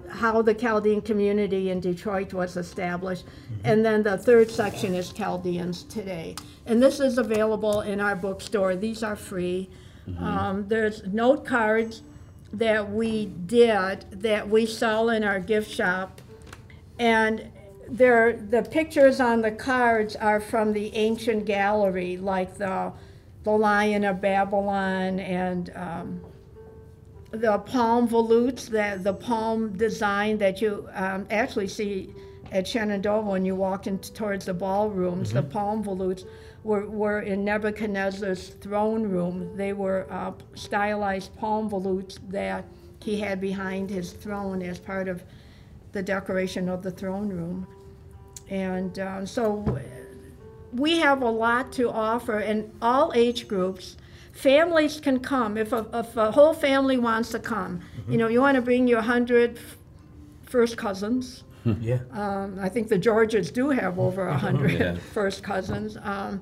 [0.09, 3.25] how the Chaldean community in Detroit was established.
[3.63, 6.35] And then the third section is Chaldeans today.
[6.65, 8.75] And this is available in our bookstore.
[8.75, 9.69] These are free.
[10.19, 12.03] Um, there's note cards
[12.53, 16.21] that we did that we sell in our gift shop.
[16.99, 17.51] And
[17.89, 22.91] there, the pictures on the cards are from the ancient gallery, like the,
[23.43, 26.21] the Lion of Babylon and um,
[27.31, 32.13] the palm volutes, the, the palm design that you um, actually see
[32.51, 36.25] at Shenandoah when you walk in towards the ballrooms, the palm volutes
[36.63, 39.55] were, were in Nebuchadnezzar's throne room.
[39.55, 42.65] They were uh, stylized palm volutes that
[43.01, 45.23] he had behind his throne as part of
[45.91, 47.67] the decoration of the throne room.
[48.49, 49.79] And um, so
[50.73, 53.97] we have a lot to offer, in all age groups.
[54.33, 57.81] Families can come if a, if a whole family wants to come.
[58.07, 59.59] You know, you want to bring your hundred
[60.45, 61.43] first cousins.
[61.81, 61.99] Yeah.
[62.11, 64.95] Um, I think the Georges do have over a hundred Yeah.
[65.13, 65.97] first cousins.
[66.01, 66.39] Um,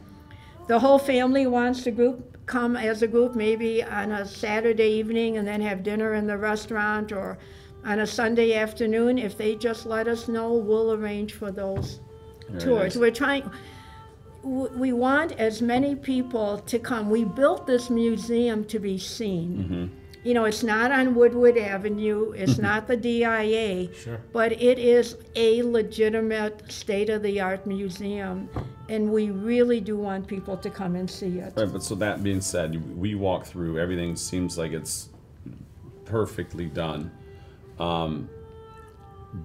[0.68, 5.38] the whole family wants to group come as a group, maybe on a Saturday evening,
[5.38, 7.40] and then have dinner in the restaurant, or
[7.86, 9.18] on a Sunday afternoon.
[9.18, 12.00] If they just let us know, we'll arrange for those
[12.50, 12.96] Very tours.
[12.96, 12.98] nice.
[12.98, 13.50] We're trying.
[14.44, 17.10] We want as many people to come.
[17.10, 19.58] We built this museum to be seen.
[19.58, 20.00] Mm-hmm.
[20.24, 22.32] You know, it's not on Woodward Avenue.
[22.32, 23.94] It's not the DIA.
[23.94, 24.20] Sure.
[24.34, 28.50] But it is a legitimate state-of-the-art museum,
[28.90, 31.54] and we really do want people to come and see it.
[31.56, 35.10] Right, but so that being said, we walk through, everything seems like it's
[36.06, 37.12] perfectly done.
[37.80, 38.30] Um,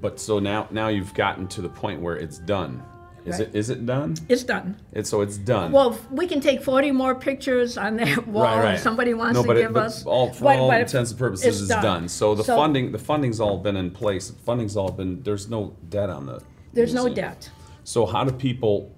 [0.01, 2.83] but so now, now you've gotten to the point where it's done.
[3.27, 3.49] Is Right.
[3.49, 4.17] it, is it done?
[4.31, 4.77] It's done.
[4.93, 5.73] It's, so it's done.
[5.73, 8.75] Well, we can take 40 more pictures on that wall Right, right.
[8.77, 10.07] if somebody wants no, to but it- give but us.
[10.07, 11.83] all, for but- all but intents and purposes, it's it's done.
[11.83, 12.09] done.
[12.09, 14.31] So the So- funding, the funding's all been in place.
[14.31, 15.23] The funding's all been.
[15.23, 16.41] There's no debt on the.
[16.73, 17.51] There's no debt.
[17.85, 18.91] So how do people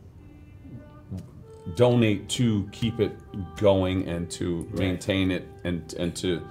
[1.75, 3.13] donate to keep it
[3.57, 6.43] going and to maintain it and and to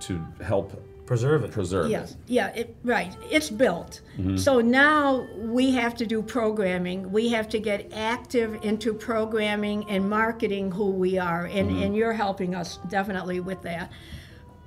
[0.00, 0.72] to help
[1.08, 1.50] Preserve it.
[1.52, 2.16] preserve Yes, it?
[2.26, 3.16] yeah, it, right.
[3.30, 4.02] It's built.
[4.18, 4.36] Mm-hmm.
[4.36, 7.10] So now we have to do programming.
[7.10, 11.82] We have to get active into programming and marketing who we are, and, Mm-hmm.
[11.82, 13.90] and you're helping us definitely with that.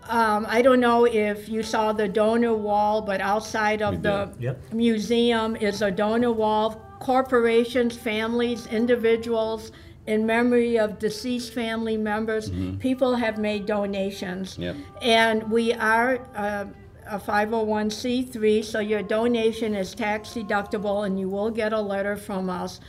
[0.10, 4.34] Um, I don't know if you saw the donor wall, but outside of We the.
[4.40, 4.74] Yep.
[4.74, 6.82] museum is a donor wall.
[7.00, 9.72] Corporations, families, individuals,
[10.12, 14.58] in memory of deceased family members, people have made donations.
[14.58, 14.76] Yep.
[15.02, 16.66] And we are uh,
[17.08, 22.50] a 501c3, so your donation is tax deductible and you will get a letter from
[22.50, 22.82] us.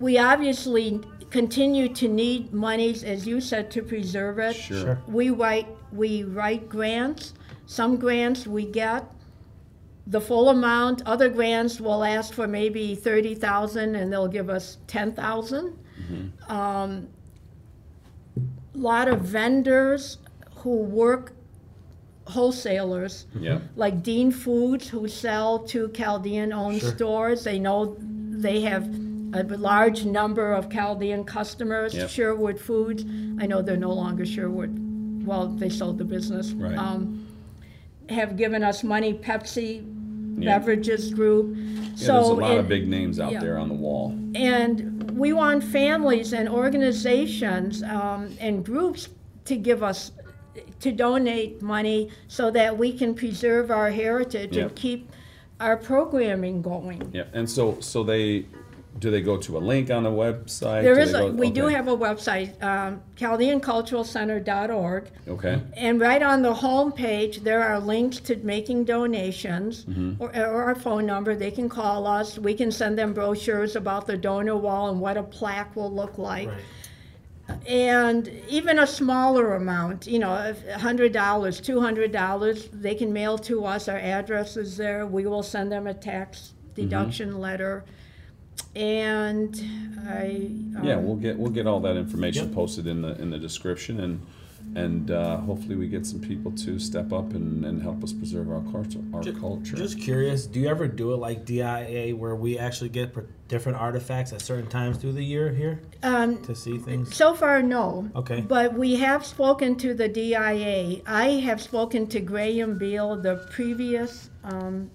[0.00, 4.56] We obviously continue to need monies, as you said, to preserve it.
[4.56, 4.80] Sure.
[4.80, 5.02] Sure.
[5.06, 7.34] We write, we write grants.
[7.66, 9.04] Some grants we get
[10.06, 11.02] the full amount.
[11.06, 15.78] Other grants will ask for maybe 30,000 and they'll give us 10,000.
[16.48, 17.08] Um,
[18.74, 20.18] lot of vendors
[20.56, 21.32] who work
[22.26, 23.58] wholesalers Yeah.
[23.76, 26.90] like Dean Foods, who sell to Chaldean-owned Sure.
[26.94, 27.44] stores.
[27.44, 28.88] They know they have
[29.34, 31.94] a large number of Chaldean customers.
[31.94, 32.08] Yep.
[32.08, 33.04] Sherwood Foods,
[33.38, 34.78] I know they're no longer Sherwood.
[35.26, 36.52] Well, they sold the business.
[36.52, 36.76] Right.
[36.76, 37.26] Um,
[38.08, 39.14] have given us money.
[39.14, 39.84] Pepsi
[40.42, 40.58] Yeah.
[40.58, 41.54] Beverages Group.
[41.56, 43.40] Yeah, so there's a lot it- of big names out yeah.
[43.40, 44.10] there on the wall.
[44.34, 49.08] and we want families and organizations um, and groups
[49.44, 50.12] to give us
[50.80, 55.10] to donate money so that we can preserve our heritage and keep
[55.60, 57.10] our programming going.
[57.12, 58.46] Yeah, and so so they
[58.98, 60.82] do they go to a link on the website?
[60.82, 65.10] There Do is a, go- we do have a website, um, ChaldeanCulturalCenter.org.
[65.28, 65.60] Okay.
[65.76, 70.22] And right on the home page, there are links to making donations Mm-hmm.
[70.22, 71.34] or, or our phone number.
[71.34, 72.38] They can call us.
[72.38, 76.18] We can send them brochures about the donor wall and what a plaque will look
[76.18, 76.48] like.
[76.48, 76.58] Right.
[77.66, 83.88] And even a smaller amount, you know, if $100, $200, they can mail to us.
[83.88, 85.06] Our address is there.
[85.06, 87.84] We will send them a tax deduction letter.
[88.74, 89.54] And
[90.08, 90.48] I.
[90.76, 92.54] um, Yeah, we'll get we'll get all that information Yep.
[92.54, 94.20] posted in the in the description and
[94.74, 98.48] and uh, hopefully we get some people to step up and, and help us preserve
[98.50, 99.76] our culture our culture.
[99.76, 103.12] Just curious, do you ever do it like DIA where we actually get
[103.48, 107.14] different artifacts at certain times through the year here Um, to see things?
[107.14, 108.08] So far, no.
[108.16, 108.40] Okay.
[108.40, 111.02] But we have spoken to the DIA.
[111.06, 114.90] I have spoken to Graham Beal, the previous um,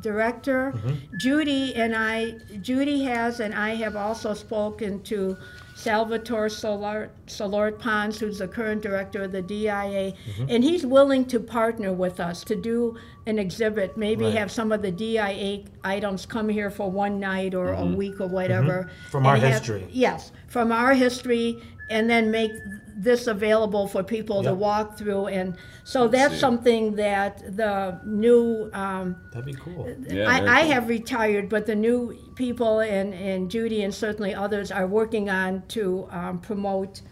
[0.00, 0.72] director.
[0.76, 1.16] Mm-hmm.
[1.18, 5.36] Judy and I, Judy has, and I have also spoken to
[5.74, 10.46] Salvatore Salort-Pons, who's the current director of the DIA, mm-hmm.
[10.48, 12.96] and he's willing to partner with us to do
[13.26, 13.96] an exhibit.
[13.96, 14.34] Maybe Right.
[14.34, 17.94] have some of the DIA items come here for one night or a mm-hmm.
[17.94, 18.90] week or whatever.
[19.10, 19.86] From our have- history.
[19.90, 22.50] Yes, from our history, and then make
[22.98, 24.58] this available for people to Yep.
[24.58, 25.26] walk through.
[25.28, 26.40] And so that's see.
[26.40, 29.88] something that the new, um, That'd be cool.
[29.88, 30.72] Yeah, very I, I cool.
[30.72, 35.62] have retired, but the new people and, and Judy and certainly others are working on
[35.68, 37.02] to um, promote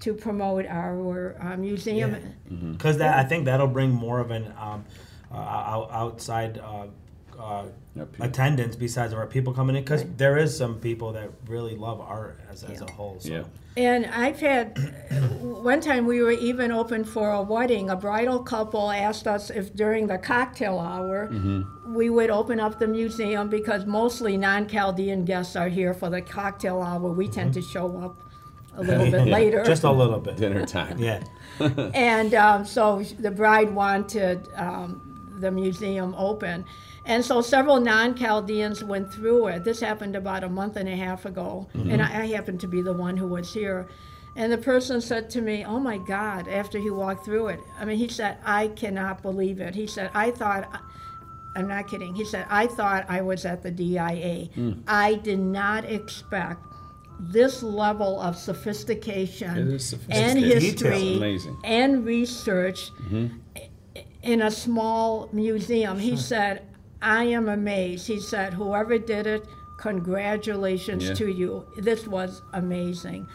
[0.00, 2.10] to promote our uh, museum.
[2.50, 2.72] Mm-hmm.
[2.72, 4.84] Because that I think that'll bring more of an um,
[5.32, 6.86] uh, out- outside uh,
[7.44, 9.84] uh, Yeah, attendance besides our people coming in.
[9.84, 13.20] Because there is some people that really love art as, as a whole.
[13.20, 13.28] So.
[13.28, 13.44] Yeah.
[13.76, 14.78] And I've had,
[15.40, 17.90] one time we were even open for a wedding.
[17.90, 21.28] A bridal couple asked us if during the cocktail hour
[21.88, 26.22] we would open up the museum because mostly non Chaldean guests are here for the
[26.22, 27.12] cocktail hour.
[27.12, 28.16] We tend to show up
[28.76, 29.64] a little bit later.
[29.64, 30.36] Just a little bit.
[30.36, 30.98] Dinner time.
[30.98, 31.22] Yeah.
[31.94, 35.03] And um, so the bride wanted um,
[35.40, 36.64] the museum open.
[37.06, 39.64] And so several non Chaldeans went through it.
[39.64, 41.68] This happened about a month and a half ago.
[41.74, 43.88] And I, I happened to be the one who was here.
[44.36, 47.84] And the person said to me, Oh my God, after he walked through it, I
[47.84, 49.74] mean, he said, I cannot believe it.
[49.74, 50.82] He said, I thought.
[51.56, 52.16] I'm not kidding.
[52.16, 54.48] He said, I thought I was at the DIA.
[54.88, 56.66] I did not expect
[57.20, 59.78] this level of sophistication
[60.10, 63.38] and history and research Mm-hmm.
[64.24, 65.98] In a small museum.
[65.98, 66.62] He said,
[67.02, 68.06] I am amazed.
[68.08, 69.46] He said, whoever did it,
[69.78, 71.14] congratulations Yeah.
[71.14, 71.66] to you.
[71.76, 73.26] This was amazing.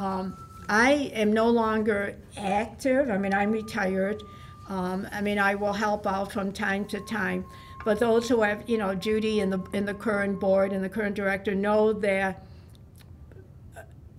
[0.00, 0.36] Um,
[0.68, 3.10] I am no longer active.
[3.10, 4.22] I mean, I'm retired.
[4.68, 7.44] Um, I mean, I will help out from time to time.
[7.84, 10.88] But those who have, you know, Judy and the and the current board and the
[10.88, 12.46] current director know that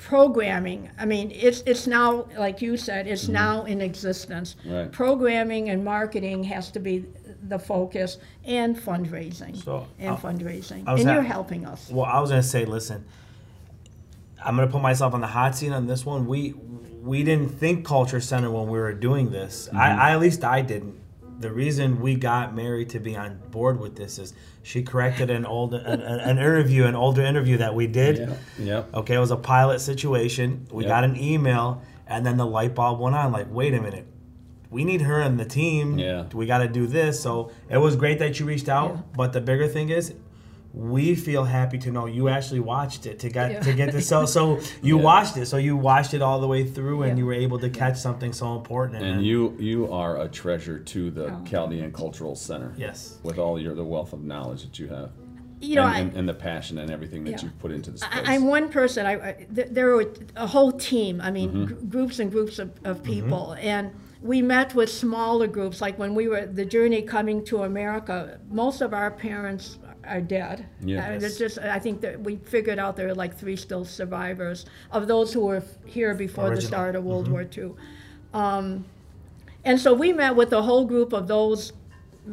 [0.03, 0.89] programming.
[0.99, 3.33] I mean, it's it's now like you said, it's mm-hmm.
[3.33, 4.55] now in existence.
[4.65, 4.91] Right.
[4.91, 7.05] Programming and marketing has to be
[7.47, 11.89] the focus, and fundraising, So, and I- fundraising, I and at- you're helping us.
[11.89, 13.05] Well, I was gonna say, listen,
[14.43, 16.27] I'm gonna put myself on the hot seat on this one.
[16.27, 16.53] We
[17.01, 19.67] we didn't think culture center when we were doing this.
[19.67, 19.77] Mm-hmm.
[19.77, 20.99] I, I at least I didn't.
[21.43, 25.45] The reason we got Mary to be on board with this is she corrected an
[25.45, 28.17] old an, an, an interview, an older interview that we did.
[28.17, 28.35] Yeah.
[28.57, 28.83] Yeah.
[28.93, 30.65] Okay, it was a pilot situation.
[30.71, 30.89] We Yep.
[30.89, 33.33] got an email, and then the light bulb went on.
[33.33, 34.07] Like, wait a minute,
[34.69, 35.99] we need her in the team.
[35.99, 36.27] Yeah.
[36.33, 37.19] we got to do this.
[37.19, 38.91] So it was great that you reached out.
[38.95, 39.01] Yeah.
[39.17, 40.13] But the bigger thing is,
[40.73, 43.59] we feel happy to know you actually watched it to get Yeah.
[43.61, 44.07] to get this.
[44.07, 45.03] So so you Yeah.
[45.03, 45.45] watched it.
[45.45, 47.17] So you watched it all the way through, and Yeah.
[47.19, 49.03] you were able to catch something so important.
[49.03, 51.41] And you you are a treasure to the Oh.
[51.45, 52.73] Chaldean Cultural Center.
[52.75, 55.11] yes, With all your the wealth of knowledge that you have.
[55.61, 57.41] You know, and, I- and, and the passion and everything that Yeah.
[57.43, 58.09] you've put into the space.
[58.27, 59.05] I, I'm one person.
[59.05, 61.21] I, I there were a whole team.
[61.21, 61.65] I mean, mm-hmm.
[61.65, 63.13] gr- groups and groups of, of mm-hmm.
[63.13, 63.91] people, and
[64.23, 65.81] we met with smaller groups.
[65.81, 69.77] Like when we were the journey coming to America, most of our parents
[70.07, 70.65] are dead.
[70.81, 71.05] Yes.
[71.05, 74.65] Uh, there's just I think that we figured out there are like three still survivors
[74.91, 77.71] of those who were here before the start of World War II.
[78.33, 78.85] Um,
[79.65, 81.73] and so we met with a whole group of those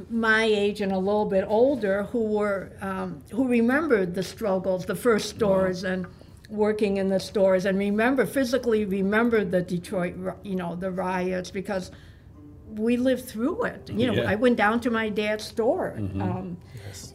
[0.09, 4.95] my age and a little bit older who were um, who remembered the struggles, the
[4.95, 6.07] first stores, and
[6.49, 11.91] working in the stores, and remember physically remember the Detroit, you know, the riots because
[12.77, 13.91] we lived through it.
[13.93, 14.31] You know, Yeah.
[14.31, 16.57] I went down to my dad's store, um,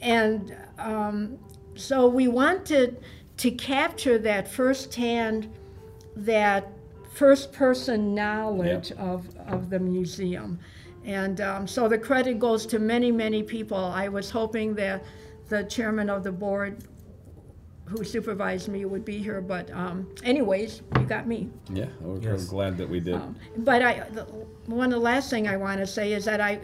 [0.02, 1.38] and um,
[1.76, 3.04] so we wanted
[3.38, 5.50] to capture that firsthand,
[6.16, 6.68] that
[7.14, 10.60] first person knowledge of, of the museum.
[11.04, 13.78] And um, so the credit goes to many, many people.
[13.78, 15.04] I was hoping that
[15.50, 16.84] the chairman of the board
[17.86, 21.50] who supervised me would be here, but um, anyways, you got me.
[21.72, 22.46] Yeah, we're Yes.
[22.46, 23.20] glad that we did.
[23.58, 24.24] But I, the,
[24.66, 26.60] one of the last thing I want to say is that I,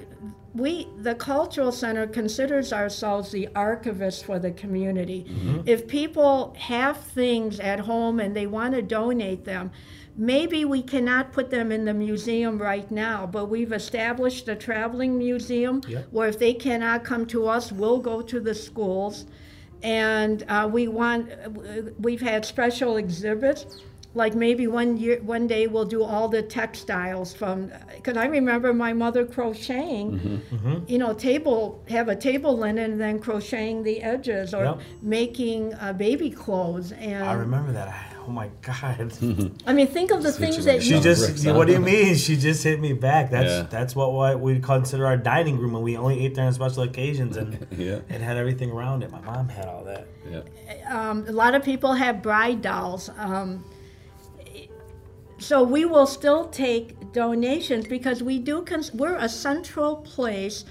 [0.55, 5.25] we, the cultural center considers ourselves the archivist for the community.
[5.65, 9.71] If people have things at home and they want to donate them,
[10.17, 15.17] maybe we cannot put them in the museum right now, but we've established a traveling
[15.19, 16.07] museum Yep.
[16.09, 19.25] where if they cannot come to us, we'll go to the schools.
[19.83, 21.29] And uh, we want,
[21.99, 23.65] we've had special exhibits.
[24.13, 28.73] Like maybe one year, one day we'll do all the textiles from, because I remember
[28.73, 30.41] my mother crocheting,
[30.85, 34.79] you know, table, have a table linen and then crocheting the edges or Yep.
[35.01, 36.91] making uh, baby clothes.
[36.91, 38.10] And I remember that.
[38.21, 39.11] I- Oh my God.
[39.67, 42.15] I mean, think of the things that She you, just, bricks, what do you mean?
[42.15, 43.31] She just hit me back.
[43.31, 43.67] That's Yeah.
[43.69, 46.83] that's what, what we consider our dining room, and we only ate there on special
[46.83, 47.99] occasions, and Yeah.
[48.09, 49.11] it had everything around it.
[49.11, 50.07] My mom had all that.
[50.29, 50.41] Yeah.
[50.89, 53.09] um, a lot of people have bride dolls.
[53.17, 53.63] Um,
[55.39, 58.61] so we will still take donations because we do.
[58.61, 60.63] Cons- we're a central place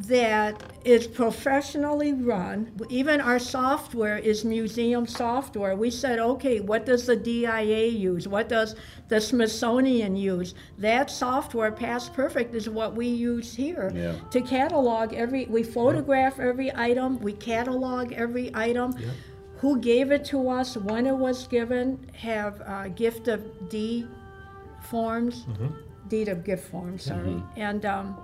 [0.00, 2.72] that is professionally run.
[2.88, 5.76] Even our software is museum software.
[5.76, 8.26] We said, okay, what does the DIA use?
[8.26, 8.74] What does
[9.08, 10.54] the Smithsonian use?
[10.78, 14.16] That software, Past Perfect, is what we use here Yeah.
[14.30, 15.46] to catalog every.
[15.46, 17.20] We photograph every item.
[17.20, 18.94] We catalog every item.
[19.58, 20.76] Who gave it to us?
[20.76, 22.10] When it was given?
[22.16, 23.40] Have uh, gift of
[23.70, 24.08] deed
[24.82, 25.46] forms,
[26.08, 27.04] deed of gift forms.
[27.04, 27.86] Sorry, and.
[27.86, 28.16] Um,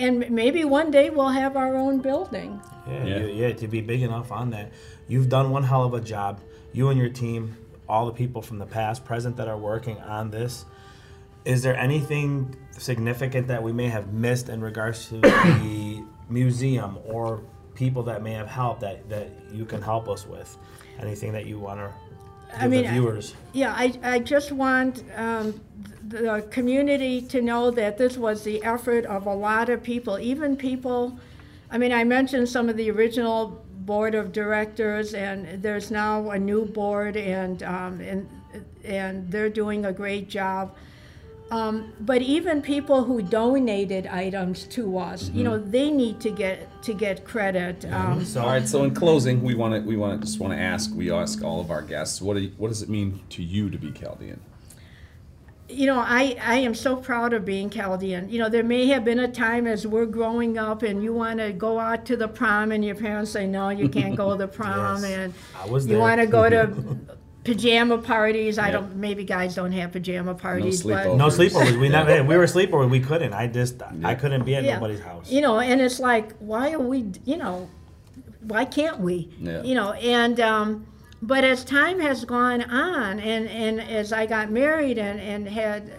[0.00, 2.60] and maybe one day we'll have our own building.
[2.88, 3.18] Yeah, Yeah.
[3.18, 3.26] yeah.
[3.48, 4.72] yeah, to be big enough on that.
[5.08, 6.40] You've done one hell of a job.
[6.72, 7.56] You and your team,
[7.88, 10.64] all the people from the past, present that are working on this.
[11.44, 17.42] Is there anything significant that we may have missed in regards to the museum or
[17.74, 20.56] people that may have helped that, that you can help us with?
[20.98, 22.09] Anything that you want to give
[22.58, 23.34] I mean, the viewers?
[23.52, 25.60] Yeah, I, I just want um,
[26.08, 30.56] the community to know that this was the effort of a lot of people, even
[30.56, 31.18] people.
[31.70, 36.38] I mean, I mentioned some of the original board of directors, and there's now a
[36.38, 38.28] new board, and um, and
[38.84, 40.74] and they're doing a great job.
[41.50, 46.82] Um, but even people who donated items to us, you know, they need to get
[46.82, 47.84] to get credit.
[47.92, 48.68] Um, So, All right.
[48.68, 50.94] So in closing, we want to we want to just want to ask.
[50.94, 52.22] We ask all of our guests.
[52.22, 54.40] What do you, what does it mean to you to be Chaldean?
[55.72, 58.28] you know, I, I am so proud of being Chaldean.
[58.28, 61.38] You know, there may have been a time as we're growing up and you want
[61.38, 64.36] to go out to the prom and your parents say, no, you can't go to
[64.36, 65.02] the prom.
[65.02, 66.74] Yes, and I was you want to go to
[67.50, 68.58] pajama parties.
[68.58, 70.82] I don't, maybe guys don't have pajama parties.
[70.82, 71.16] but, sleepovers.
[71.16, 71.80] no sleepovers.
[71.80, 72.22] We never.
[72.22, 72.88] We were sleepovers.
[72.90, 73.32] We couldn't.
[73.32, 73.82] I just.
[74.04, 74.74] I couldn't be at Yeah.
[74.74, 75.30] nobody's house.
[75.30, 77.68] You know, and it's like, why are we, you know,
[78.42, 79.28] why can't we?
[79.40, 79.62] Yeah.
[79.62, 80.86] You know, and um,
[81.22, 85.90] but as time has gone on, and and as I got married and and had,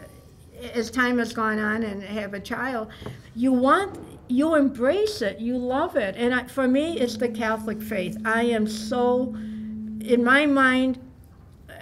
[0.74, 2.88] as time has gone on and have a child,
[3.36, 4.00] you want.
[4.28, 8.18] You embrace it, you love it, and I, for me, it's the Catholic faith.
[8.24, 9.36] I am so,
[10.16, 11.00] in my mind,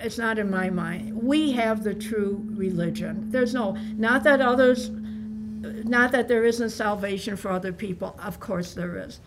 [0.01, 1.13] it's not in my mind.
[1.21, 3.29] We have the true religion.
[3.31, 8.17] There's no, not that others, not that there isn't salvation for other people.
[8.23, 9.19] Of course there is.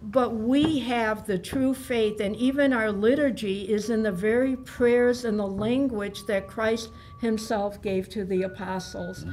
[0.00, 5.24] But we have the true faith, and even our liturgy is in the very prayers
[5.24, 9.24] and the language that Christ Himself gave to the apostles.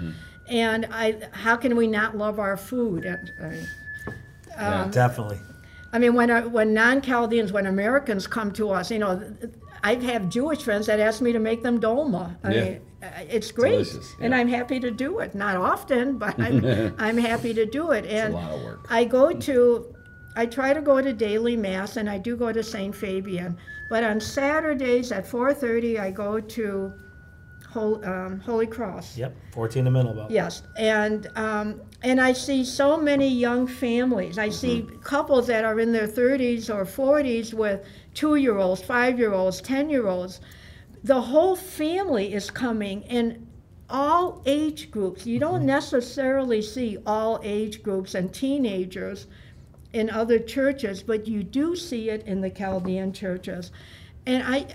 [0.49, 3.05] And I, how can we not love our food?
[3.05, 3.51] And, uh,
[4.57, 4.87] Yeah.
[4.91, 5.39] Definitely.
[5.93, 9.21] I mean, when, uh, when non-Chaldeans, when Americans come to us, you know,
[9.85, 12.35] I have Jewish friends that ask me to make them dolma.
[12.43, 12.63] I Yeah.
[12.63, 14.33] mean, uh, it's great, delicious, and.
[14.33, 15.35] I'm happy to do it.
[15.35, 18.03] Not often, but I'm, I'm happy to do it.
[18.05, 18.87] It's a And lot of work.
[18.89, 19.95] I go to,
[20.35, 22.95] I try to go to daily mass, and I do go to St.
[22.95, 23.57] Fabian.
[23.91, 26.91] But on Saturdays at 4:30, I go to
[27.69, 29.17] Hol- um, Holy Cross.
[29.17, 29.35] Yep.
[29.53, 30.11] Fourteen in the middle.
[30.13, 30.31] About.
[30.31, 34.37] Yes, and um, and I see so many young families.
[34.39, 37.85] I see couples that are in their 30s or 40s with
[38.15, 40.41] two-year-olds, five-year-olds, ten-year-olds.
[41.03, 43.45] The whole family is coming, and
[43.87, 45.27] all age groups.
[45.27, 45.67] You don't mm-hmm.
[45.67, 49.27] necessarily see all age groups and teenagers
[49.93, 53.71] in other churches, but you do see it in the Chaldean churches,
[54.25, 54.65] and I.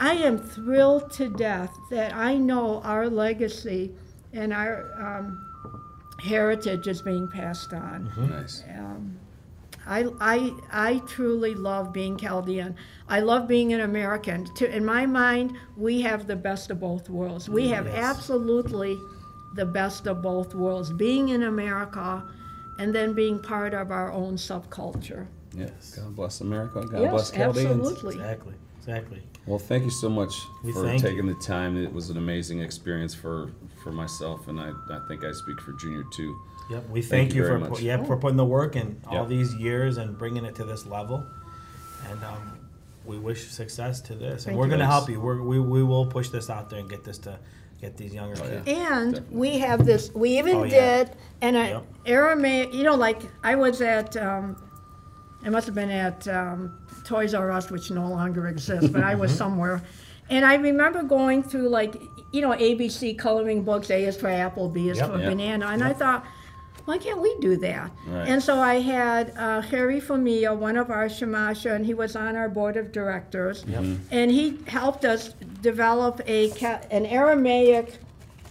[0.00, 3.94] I am thrilled to death that I know our legacy
[4.32, 5.38] and our um,
[6.20, 8.08] heritage is being passed on.
[8.08, 8.28] Mm-hmm.
[8.30, 8.64] Nice.
[8.76, 9.16] Um,
[9.86, 12.76] I, I, I truly love being Chaldean.
[13.08, 14.44] I love being an American.
[14.56, 17.48] To, in my mind, we have the best of both worlds.
[17.48, 18.98] We have absolutely
[19.54, 20.92] the best of both worlds.
[20.92, 22.24] Being in America
[22.78, 25.26] and then being part of our own subculture.
[25.56, 25.94] Yes.
[25.96, 26.80] God bless America.
[26.80, 27.66] God yes, bless Chaldeans.
[27.66, 28.14] absolutely.
[28.16, 28.54] Exactly.
[28.78, 29.22] Exactly.
[29.46, 31.82] Well, thank you so much We for thank taking the time.
[31.82, 33.50] It was an amazing experience for,
[33.82, 36.38] for myself, and I, I think I speak for Junior too.
[36.70, 36.88] Yep.
[36.88, 37.72] We Thank thank, you you, for much.
[37.74, 39.28] pu- yeah for putting the work in all Yep.
[39.28, 41.24] these years and bringing it to this level,
[42.10, 42.58] and um,
[43.04, 44.44] we wish success to this.
[44.44, 45.20] Thank and we're going to help you.
[45.20, 47.38] We're, we we will push this out there and get this to
[47.80, 48.62] get these younger Oh, kids.
[48.66, 51.04] And we have this, we even Oh, yeah.
[51.04, 51.84] did an uh, Yep.
[52.06, 54.56] Aramaic, you know, like I was at, um,
[55.44, 59.14] I must have been at um, Toys R Us, which no longer exists, but I
[59.14, 59.38] was Mm-hmm.
[59.38, 59.82] somewhere.
[60.30, 62.00] And I remember going through like,
[62.32, 65.10] you know, ABC coloring books, A is for apple, B is Yep.
[65.10, 65.28] for Yep.
[65.28, 65.66] banana.
[65.66, 66.24] And I thought,
[66.84, 67.90] why can't we do that?
[68.06, 68.28] Right.
[68.28, 72.36] And so I had uh, Harry Famia, one of our Shamasha, and he was on
[72.36, 73.64] our board of directors.
[74.10, 75.32] And he helped us
[75.62, 77.98] develop a ca- an Aramaic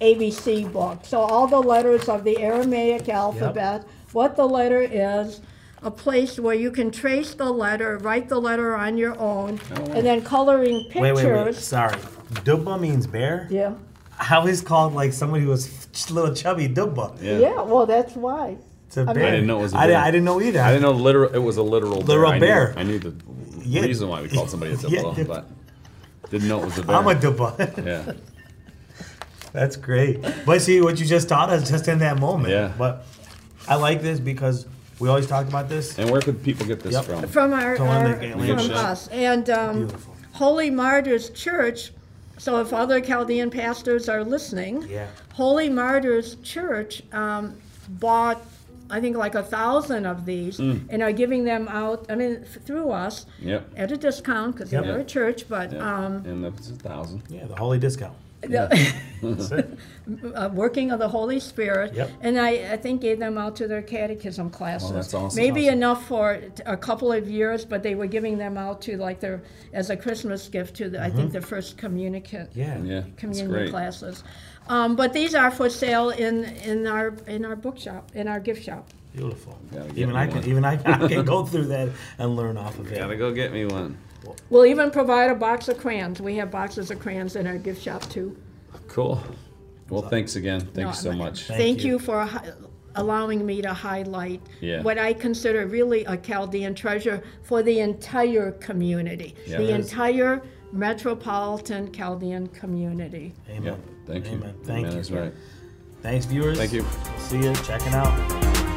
[0.02, 1.00] ABC book.
[1.04, 5.42] So all the letters of the Aramaic alphabet, what the letter is,
[5.82, 9.60] a place where you can trace the letter, write the letter on your own,
[9.92, 11.02] and then coloring pictures.
[11.02, 11.56] Wait, wait, wait.
[11.56, 11.98] Sorry.
[12.46, 13.48] Dubba means bear.
[13.52, 13.74] Yeah.
[14.24, 17.22] How is called like somebody who was f- little chubby Dubba?
[17.22, 17.40] Yeah.
[17.40, 18.58] Yeah, well, that's why.
[18.88, 19.16] It's a bear.
[19.16, 20.02] mean- I didn't know it was a I, di- bear.
[20.02, 20.62] I didn't know either.
[20.62, 21.34] I didn't know literal.
[21.34, 22.40] It was a literal Literal bear.
[22.40, 22.74] bear.
[22.78, 23.14] I knew, I knew the
[23.66, 23.82] Yeah.
[23.82, 25.24] reason why we called somebody a Yeah.
[25.28, 25.46] But
[26.30, 26.96] didn't know it was a bear.
[26.96, 27.86] I'm a Dubba.
[27.86, 28.14] yeah.
[29.52, 30.24] That's great.
[30.46, 32.50] But see, what you just taught us just in that moment.
[32.52, 32.72] Yeah.
[32.78, 33.06] But
[33.68, 34.66] I like this because
[35.00, 36.00] we always talk about this.
[36.00, 37.06] And where could people get this Yep.
[37.06, 37.28] from?
[37.28, 39.08] From our, From our the- from us.
[39.10, 39.90] And um,
[40.34, 41.92] Holy Martyrs Church,
[42.44, 45.08] so if other Chaldean pastors are listening, Yeah.
[45.34, 47.56] Holy Martyrs Church um,
[47.88, 48.42] bought,
[48.90, 52.92] I think, like a thousand of these and are giving them out, I mean, through
[52.92, 53.70] us Yep.
[53.78, 54.84] at a discount because Yep.
[54.84, 55.80] they're a church, but Yeah.
[56.06, 57.22] um, and that's a thousand.
[57.30, 58.16] Yeah, the holy discount.
[58.50, 59.52] That's
[60.36, 61.94] uh, working of the Holy Spirit.
[61.94, 62.12] Yep.
[62.22, 64.92] And I, I think gave them out to their catechism classes.
[64.92, 65.36] that's awesome.
[65.42, 65.78] Maybe Awesome.
[65.78, 69.44] enough for a couple of years, but they were giving them out to like their,
[69.72, 72.50] as a Christmas gift to, the, I think, the first communicant.
[72.54, 72.78] Yeah.
[72.84, 73.02] Yeah.
[73.02, 73.70] That's Communion great.
[73.70, 74.24] classes.
[74.68, 78.64] Um, but these are for sale in, in our, in our bookshop, in our gift
[78.64, 78.90] shop.
[79.14, 79.58] Beautiful.
[79.72, 82.80] Gotta get Even I can even I, I can go through that and learn off
[82.80, 82.98] of it.
[82.98, 83.96] Gotta go get me one.
[84.50, 86.22] We'll even provide a box of crayons.
[86.22, 88.36] We have boxes of crayons in our gift shop too.
[88.88, 89.22] Cool.
[89.90, 90.62] Well, thanks again.
[90.62, 91.44] Thank No, you so I- much.
[91.44, 91.94] Thank Thank you.
[91.94, 92.52] you for hi-
[92.96, 94.82] allowing me to highlight Yeah.
[94.84, 99.58] what I consider really a Chaldean treasure for the entire community, Yeah.
[99.58, 99.92] the It is.
[99.92, 103.34] entire metropolitan Chaldean community.
[103.50, 103.64] Amen.
[103.64, 103.80] Yep.
[104.08, 104.38] Thank you.
[104.38, 104.54] Amen.
[104.64, 105.00] Thank Amen you.
[105.00, 105.34] is right.
[106.02, 106.58] Thanks, viewers.
[106.58, 106.86] Thank you.
[107.18, 107.54] See you.
[107.56, 108.73] Checking out.